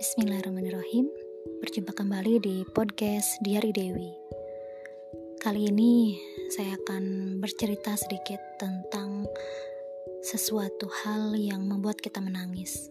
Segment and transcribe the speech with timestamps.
[0.00, 1.12] Bismillahirrahmanirrahim
[1.60, 4.08] Berjumpa kembali di podcast Diari Dewi
[5.36, 6.16] Kali ini
[6.48, 9.28] saya akan bercerita sedikit tentang
[10.24, 12.88] sesuatu hal yang membuat kita menangis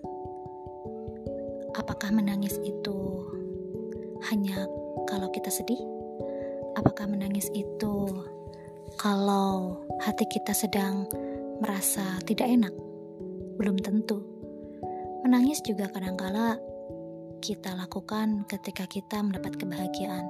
[1.73, 3.25] Apakah menangis itu
[4.29, 4.69] hanya
[5.09, 5.81] kalau kita sedih?
[6.77, 8.05] Apakah menangis itu
[9.01, 11.09] kalau hati kita sedang
[11.57, 12.73] merasa tidak enak?
[13.57, 14.21] Belum tentu.
[15.25, 16.61] Menangis juga kadangkala
[17.39, 20.27] kita lakukan ketika kita mendapat kebahagiaan.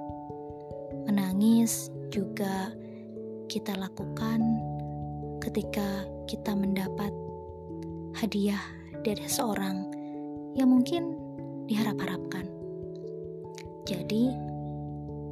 [1.10, 2.70] Menangis juga
[3.50, 4.38] kita lakukan
[5.42, 7.10] ketika kita mendapat
[8.14, 8.62] hadiah
[9.02, 9.90] dari seseorang
[10.54, 11.18] yang mungkin
[11.66, 12.46] diharap-harapkan.
[13.90, 14.30] Jadi,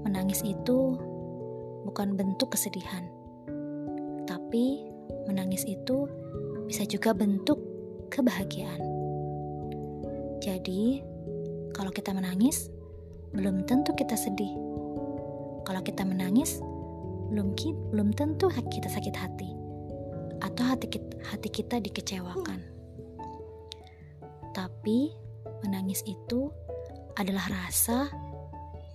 [0.02, 0.98] menangis itu
[1.86, 3.06] bukan bentuk kesedihan,
[4.26, 4.82] tapi
[5.30, 6.10] menangis itu
[6.66, 7.62] bisa juga bentuk
[8.10, 8.82] kebahagiaan.
[10.42, 11.17] Jadi,
[11.78, 12.74] kalau kita menangis,
[13.38, 14.50] belum tentu kita sedih.
[15.62, 16.58] Kalau kita menangis,
[17.30, 17.54] belum
[17.94, 19.54] belum tentu kita sakit hati
[20.42, 22.66] atau hati kita, hati kita dikecewakan.
[24.58, 25.14] Tapi
[25.62, 26.50] menangis itu
[27.14, 28.10] adalah rasa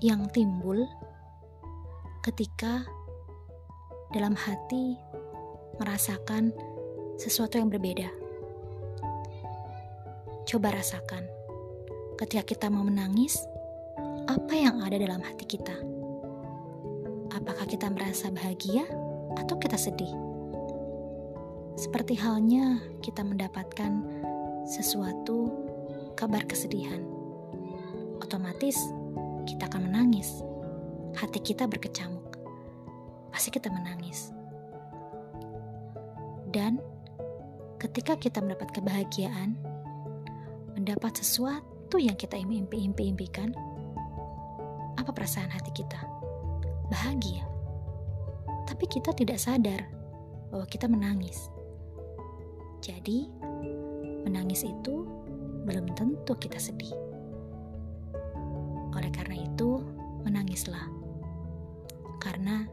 [0.02, 0.82] yang timbul
[2.26, 2.82] ketika
[4.10, 4.98] dalam hati
[5.78, 6.50] merasakan
[7.14, 8.10] sesuatu yang berbeda.
[10.50, 11.41] Coba rasakan
[12.22, 13.34] ketika kita mau menangis,
[14.30, 15.74] apa yang ada dalam hati kita?
[17.34, 18.86] Apakah kita merasa bahagia
[19.34, 20.14] atau kita sedih?
[21.74, 24.06] Seperti halnya kita mendapatkan
[24.62, 25.50] sesuatu
[26.14, 27.02] kabar kesedihan,
[28.22, 28.78] otomatis
[29.42, 30.46] kita akan menangis.
[31.18, 32.38] Hati kita berkecamuk,
[33.34, 34.30] pasti kita menangis.
[36.54, 36.78] Dan
[37.82, 39.58] ketika kita mendapat kebahagiaan,
[40.78, 43.52] mendapat sesuatu itu yang kita impi-impi-impikan?
[44.96, 46.00] Apa perasaan hati kita?
[46.88, 47.44] Bahagia.
[48.64, 49.92] Tapi kita tidak sadar
[50.48, 51.52] bahwa kita menangis.
[52.80, 53.28] Jadi,
[54.24, 55.04] menangis itu
[55.68, 56.96] belum tentu kita sedih.
[58.96, 59.84] Oleh karena itu,
[60.24, 60.88] menangislah.
[62.24, 62.64] Karena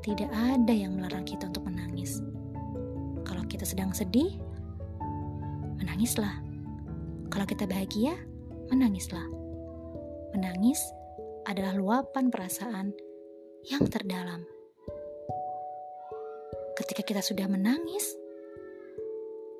[0.00, 2.24] tidak ada yang melarang kita untuk menangis.
[3.28, 4.32] Kalau kita sedang sedih,
[5.76, 6.40] menangislah.
[7.28, 8.16] Kalau kita bahagia,
[8.72, 9.28] menangislah.
[10.32, 10.80] Menangis
[11.44, 12.96] adalah luapan perasaan
[13.68, 14.48] yang terdalam.
[16.72, 18.16] Ketika kita sudah menangis,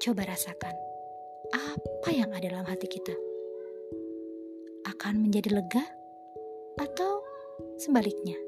[0.00, 0.72] coba rasakan
[1.52, 3.12] apa yang ada dalam hati kita.
[4.88, 5.84] Akan menjadi lega
[6.80, 7.20] atau
[7.76, 8.40] sebaliknya?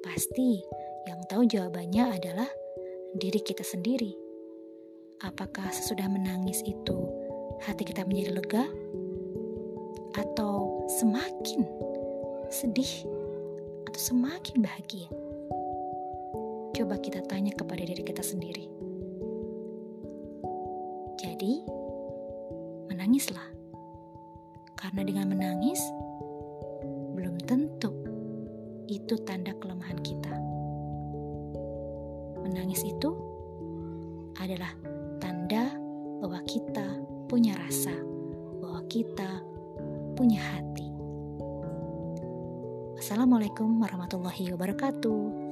[0.00, 0.64] Pasti
[1.04, 2.48] yang tahu jawabannya adalah
[3.12, 4.16] diri kita sendiri.
[5.20, 6.96] Apakah sesudah menangis itu
[7.68, 8.64] hati kita menjadi lega
[10.16, 11.68] atau semakin
[12.48, 13.04] sedih
[13.84, 15.08] atau semakin bahagia?
[16.76, 18.68] Coba kita tanya kepada diri kita sendiri.
[21.16, 21.64] Jadi,
[22.92, 23.48] menangislah.
[24.76, 25.80] Karena dengan menangis,
[27.16, 27.92] belum tentu
[28.92, 30.34] itu tanda kelemahan kita.
[32.44, 33.16] Menangis itu
[34.36, 34.70] adalah
[35.16, 35.72] tanda
[36.20, 37.96] bahwa kita punya rasa,
[38.60, 39.40] bahwa kita
[40.16, 40.88] punya hati.
[42.96, 45.45] Wassalamualaikum warahmatullahi wabarakatuh.